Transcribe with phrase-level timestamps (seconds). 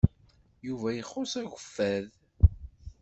[0.67, 2.09] Yuba ixuṣṣ agguffed.